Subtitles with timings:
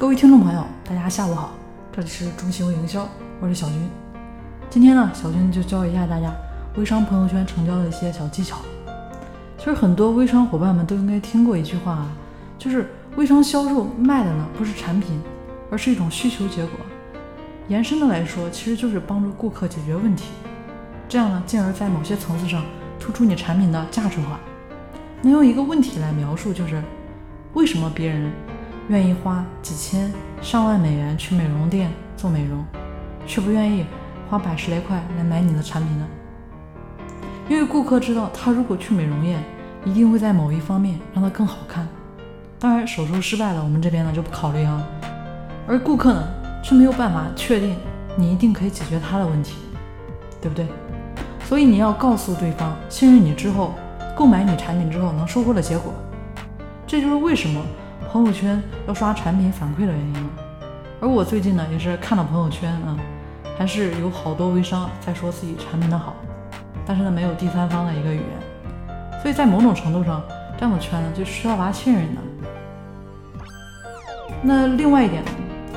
[0.00, 1.52] 各位听众朋友，大家下午好，
[1.92, 3.06] 这里是中行营销，
[3.38, 3.86] 我是小军。
[4.70, 6.32] 今天呢，小军就教一下大家
[6.78, 8.56] 微商朋友圈成交的一些小技巧。
[9.58, 12.08] 其实很多微商伙伴们都应该听过一句话啊，
[12.58, 15.20] 就是微商销售卖的呢不是产品，
[15.70, 16.72] 而是一种需求结果。
[17.68, 20.30] 延伸的来说，其实就是帮助顾客解决问题，
[21.10, 22.64] 这样呢，进而在某些层次上
[22.98, 24.40] 突出你产品的价值化。
[25.20, 26.82] 能用一个问题来描述，就是
[27.52, 28.32] 为什么别人？
[28.88, 30.12] 愿意花几千
[30.42, 32.64] 上万美元去美容店做美容，
[33.26, 33.86] 却不愿意
[34.28, 36.06] 花百十来块来买你的产品呢？
[37.48, 39.42] 因为顾客知道，他如果去美容院，
[39.84, 41.86] 一定会在某一方面让他更好看。
[42.58, 44.82] 当然，手术失败了，我们这边呢就不考虑啊。
[45.68, 46.28] 而顾客呢，
[46.62, 47.76] 却没有办法确定
[48.16, 49.56] 你一定可以解决他的问题，
[50.40, 50.66] 对不对？
[51.44, 53.74] 所以你要告诉对方，信任你之后，
[54.16, 55.92] 购买你产品之后能收获的结果。
[56.86, 57.60] 这就是为什么。
[58.12, 60.28] 朋友圈要刷产品反馈的原因，
[61.00, 62.98] 而我最近呢也是看到朋友圈啊，
[63.56, 66.16] 还是有好多微商在说自己产品的好，
[66.84, 70.20] 但是呢没有第三方的一个语言，所以在某种程度上，
[70.58, 72.20] 这样的圈呢就需要挖信任的。
[74.42, 75.30] 那另外一点呢，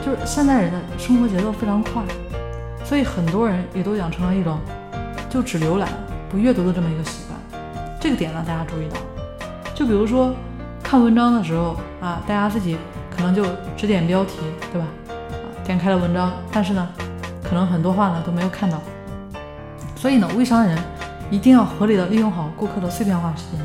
[0.04, 2.02] 就是现代人的生活节奏非常快，
[2.84, 4.58] 所以很多人也都养成了一种
[5.30, 5.88] 就只浏览
[6.32, 7.62] 不阅读的这么一个习惯。
[8.00, 8.98] 这个点呢大家注意到，
[9.76, 10.34] 就比如说。
[10.94, 12.78] 看文章的时候啊，大家自己
[13.10, 13.44] 可能就
[13.76, 14.38] 只点标题，
[14.72, 14.88] 对吧？
[15.10, 16.88] 啊，点开了文章，但是呢，
[17.44, 18.80] 可能很多话呢都没有看到。
[19.96, 20.78] 所以呢，微商人
[21.32, 23.60] 一定要合理的利用好顾客的碎片化时间，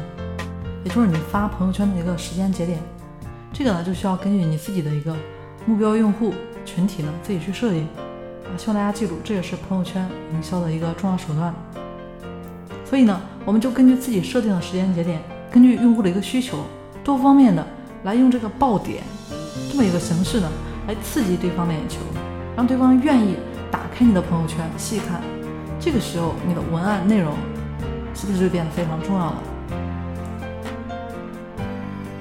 [0.85, 2.79] 也就是你发朋友圈的一个时间节点。
[3.53, 5.15] 这个呢，就需要根据你自己的一个
[5.67, 6.33] 目标用户
[6.65, 7.87] 群体呢自己去设定。
[8.45, 11.55] 啊，希望大家记住，这也是朋友圈营销的一个重要手段。
[12.87, 15.21] 所以呢，我们就根据自己设定的时间节点，
[15.53, 16.65] 根据用户的一个需求。
[17.09, 17.67] 多方面的
[18.05, 19.03] 来用这个爆点
[19.73, 20.49] 这么一个形式呢，
[20.87, 22.01] 来刺激对方的眼球，
[22.55, 23.35] 让对方愿意
[23.71, 25.23] 打开你的朋友圈细看。
[25.81, 27.33] 这个时候，你的文案内容
[28.15, 29.43] 是不是就变得非常重要了？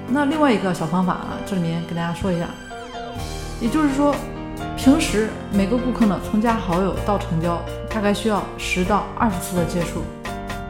[0.08, 2.48] 那另外一个小方法啊，这里面给大家说一下，
[3.60, 4.14] 也就是说，
[4.78, 7.60] 平时每个顾客呢，从加好友到成交，
[7.90, 10.00] 大概需要十到二十次的接触，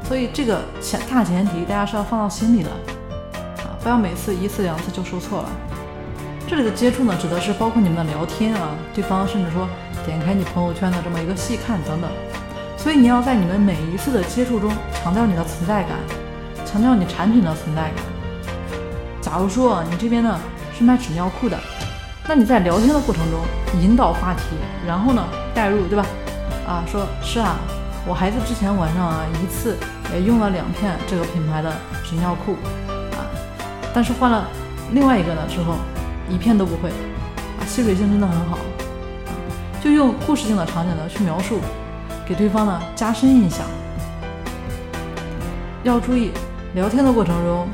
[0.03, 2.71] 所以这个前大前提大家是要放到心里的。
[3.89, 5.49] 不要每次一次两次就说错了。
[6.47, 9.67] 这里的接触呢，指的是包括你们的聊天啊，对方甚至说
[10.05, 12.11] 点开你朋友圈的这么一个细看等等。
[12.77, 14.71] 所以你要在你们每一次的接触中
[15.03, 15.97] 强调你的存在感，
[16.67, 17.95] 强调你产品的存在感。
[19.23, 20.39] 假如说你这边呢
[20.77, 21.59] 是卖纸尿裤的，
[22.29, 23.41] 那你在聊天的过程中
[23.81, 24.43] 引导话题，
[24.87, 26.05] 然后呢带入，对吧？
[26.67, 27.57] 啊，说是啊，
[28.07, 29.79] 我孩子之前晚上啊一次
[30.13, 31.73] 也用了两片这个品牌的
[32.05, 32.55] 纸尿裤。
[33.95, 34.47] 但是换了
[34.93, 35.75] 另外一个的时候，
[36.29, 38.59] 一片都不会，啊，吸水性真的很好，
[39.83, 41.59] 就用故事性的场景呢去描述，
[42.27, 43.67] 给对方呢加深印象。
[45.85, 46.31] 要注意
[46.75, 47.69] 聊天的过程中，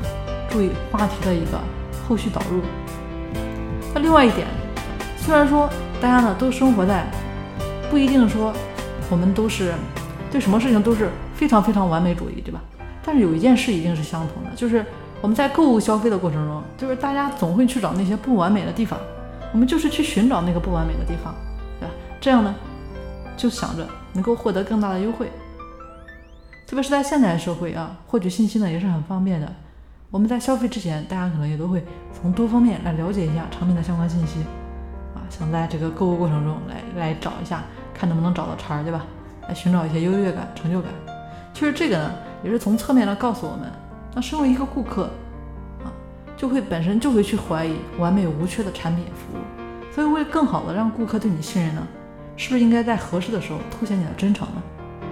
[0.49, 1.59] 注意话题的一个
[2.07, 2.61] 后续导入。
[3.93, 4.47] 那另外一点，
[5.17, 5.69] 虽然说
[6.01, 7.05] 大家呢都生活在，
[7.91, 8.53] 不一定说
[9.09, 9.73] 我们都是
[10.31, 12.61] 对什么事情都是非常非常完美主义，对吧？
[13.03, 14.85] 但是有一件事一定是相同的，就是。
[15.25, 18.99] 我们在购物消费的过程中，就是大家总会去找那些不完美的地方，
[19.51, 21.33] 我们就是去寻找那个不完美的地方，
[21.79, 21.93] 对吧？
[22.21, 22.53] 这样呢，
[23.35, 25.31] 就想着能够获得更大的优惠。
[26.67, 29.51] 特别是在现代社会啊，获取信息呢也是很方便的。
[30.11, 34.41] 我们在消费之前，大家可能也都会从多方面来了解一下产品的相关信息，
[35.15, 37.63] 啊，想在这个购物过程中来来找一下，
[37.95, 39.03] 看能不能找到茬儿，对吧？
[39.47, 40.91] 来寻找一些优越感、成就感。
[41.51, 42.11] 其实这个呢，
[42.43, 43.71] 也是从侧面来告诉我们。
[44.15, 45.09] 那身为一个顾客，
[45.83, 45.91] 啊，
[46.37, 51.85] 就会本身就会去怀疑完美无缺的产品服务，所以为了更好的让顾客对你信任呢，
[52.37, 54.63] 是不是应该在合适的时候凸显你的真诚呢？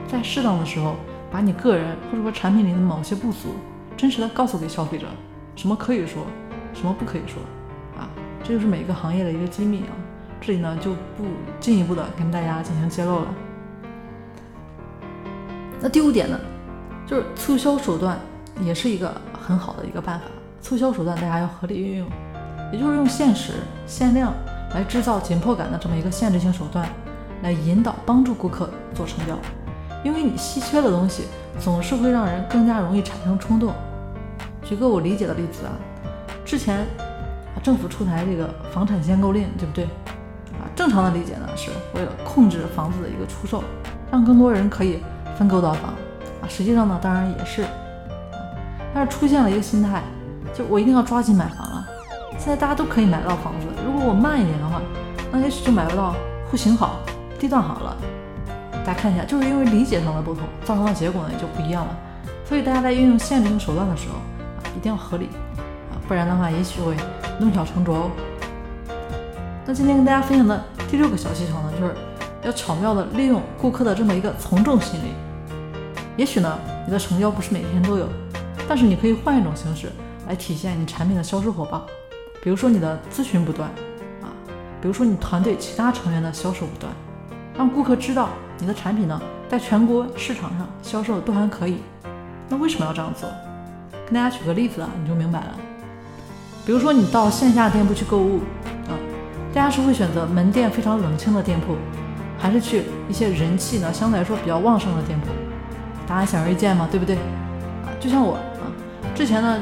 [0.07, 0.95] 在适当的时候，
[1.29, 3.55] 把你个人或者说产品里的某些不足，
[3.97, 5.05] 真实的告诉给消费者，
[5.53, 6.25] 什么可以说，
[6.73, 7.43] 什么不可以说，
[7.99, 8.07] 啊，
[8.41, 9.91] 这就是每个行业的一个机密啊，
[10.39, 11.25] 这里呢就不
[11.59, 13.27] 进一步的跟大家进行揭露了。
[15.81, 16.39] 那第五点呢，
[17.05, 18.17] 就是促销手段。
[18.61, 20.25] 也是一个很好的一个办法，
[20.61, 22.07] 促销手段大家要合理运用，
[22.71, 23.53] 也就是用限时、
[23.85, 24.33] 限量
[24.73, 26.87] 来制造紧迫感的这么一个限制性手段，
[27.41, 29.37] 来引导帮助顾客做成交。
[30.03, 31.23] 因为你稀缺的东西
[31.59, 33.73] 总是会让人更加容易产生冲动。
[34.63, 35.71] 举个我理解的例子啊，
[36.45, 39.85] 之前啊政府出台这个房产限购令，对不对？
[40.53, 43.63] 啊，正常的理解呢是为了控制房子的一个出售，
[44.11, 44.99] 让更多人可以
[45.37, 45.93] 分购到房
[46.41, 46.47] 啊。
[46.47, 47.65] 实际上呢，当然也是。
[48.93, 50.01] 但是出现了一个心态，
[50.53, 51.87] 就我一定要抓紧买房了，
[52.37, 54.81] 现在大家都可以买到房子，如果我慢一点的话，
[55.31, 56.15] 那也许就买不到
[56.49, 56.99] 户型好、
[57.39, 57.97] 地段好了。
[58.85, 61.95] 大家看一下，就是因为理解上的不同，造成的结果呢也就不一样了。
[62.45, 65.29] 所以大家在运用限制性手段的时候啊，一定要合理
[65.89, 66.95] 啊，不然的话也许会
[67.39, 68.11] 弄巧成拙哦。
[69.65, 70.61] 那今天跟大家分享的
[70.91, 71.95] 第六个小技巧呢，就是
[72.43, 75.13] 要巧妙的利用顾客的这么一个从众心理。
[76.17, 78.07] 也许呢，你的成交不是每天都有，
[78.73, 79.91] 但是你可以换一种形式
[80.27, 81.85] 来体现你产品的销售火爆，
[82.41, 83.69] 比如说你的咨询不断
[84.19, 84.33] 啊，
[84.81, 86.91] 比如说你团队其他成员的销售不断，
[87.55, 91.83] 让顾客知道你的产品呢，在全国市场上销售都还可以。
[92.49, 93.29] 那为什么要这样做？
[94.05, 95.55] 跟大家举个例子啊，你就明白了。
[96.65, 98.39] 比如说你到线下店铺去购物
[98.87, 98.97] 啊，
[99.53, 101.75] 大家是会选择门店非常冷清的店铺，
[102.39, 105.27] 还是去一些人气呢相对来说比较旺盛的店铺？
[106.07, 107.17] 答案显而易见嘛，对不对？
[107.85, 108.39] 啊，就像我，
[109.15, 109.59] 之前呢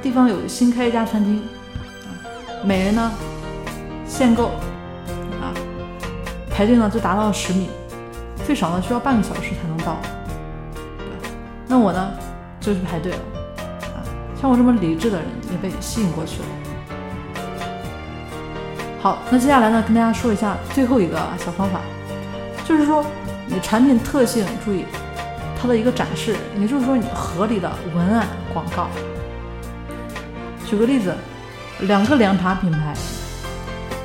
[0.00, 1.42] 地方有新开一家餐厅
[2.04, 2.08] 啊，
[2.64, 3.12] 每人呢
[4.06, 4.46] 限购
[5.40, 5.52] 啊，
[6.50, 7.68] 排队呢就达到了十米，
[8.46, 9.96] 最少呢需要半个小时才能到。
[11.66, 12.10] 那我呢
[12.60, 13.18] 就去排队了
[13.94, 14.04] 啊，
[14.40, 16.46] 像我这么理智的人也被吸引过去了。
[19.00, 21.80] 好，那接下来呢跟大家说一下最后一个小方法，
[22.64, 23.04] 就是说
[23.46, 24.84] 你产品特性，注意
[25.60, 28.88] 它的一个展示，也就是说你合理的文案广告。
[30.66, 31.14] 举个例子，
[31.80, 32.94] 两个凉茶品牌，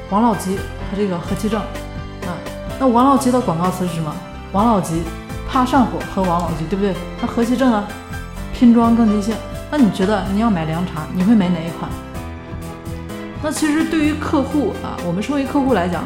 [0.09, 2.33] 王老吉和这个和其正啊，
[2.79, 4.13] 那王老吉的广告词是什么？
[4.51, 5.03] 王老吉
[5.47, 6.93] 怕上火喝王老吉，对不对？
[7.21, 7.87] 那和其正呢？
[8.53, 9.35] 拼装更即兴。
[9.69, 11.91] 那你觉得你要买凉茶，你会买哪一款？
[13.43, 16.03] 那其实对于客户啊，我们身为客户来讲，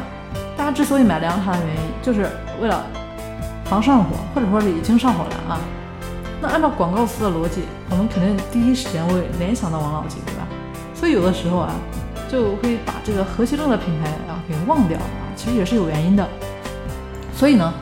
[0.56, 2.28] 大家之所以买凉茶的原因，就是
[2.60, 2.84] 为了
[3.64, 5.58] 防上火，或者说是已经上火了啊。
[6.42, 10.48] 那按照广告词的逻辑，我们肯定第一时间会联想到王老吉，对吧？
[10.92, 11.72] 所以有的时候啊，
[12.28, 15.06] 就会把这个和其正的品牌啊给忘掉啊，
[15.36, 16.28] 其实也是有原因的。
[17.32, 17.72] 所以呢，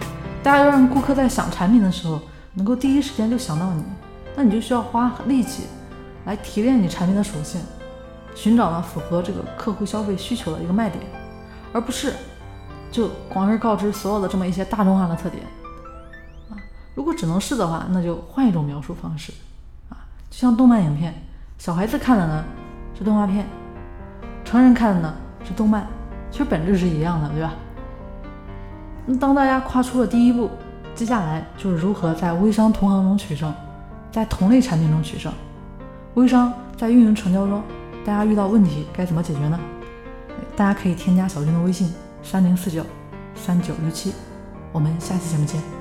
[0.43, 2.21] 大家要让顾客在想产品的时候，
[2.53, 3.83] 能够第一时间就想到你，
[4.37, 5.63] 那你就需要花力气
[6.27, 7.63] 来提炼你产品的属性。
[8.35, 11.03] 寻找呢符合这个客户消费需求的一个卖点，
[11.73, 12.13] 而不是
[12.93, 15.43] 就广而告之所有的这么一些大众化的特点。
[16.95, 19.33] 如果只能是的话，那就换一种描述方式
[19.89, 19.97] 啊。
[20.31, 21.15] 就像动漫影片，
[21.59, 22.45] 小孩子看的呢
[22.97, 23.47] 是动画片，
[24.45, 25.15] 成人看的呢
[25.45, 25.87] 是动漫，
[26.31, 27.55] 其实本质是一样的，对吧？
[29.07, 30.51] 那当大家跨出了第一步，
[30.95, 33.53] 接下来就是如何在微商同行中取胜，
[34.11, 35.33] 在同类产品中取胜。
[36.15, 37.63] 微商在运营成交中。
[38.03, 39.61] 大家遇到问题该怎么解决呢？
[40.57, 42.83] 大家可以添加小军的微信三零四九
[43.35, 44.15] 三九六七，
[44.73, 45.80] 我们下期节目见。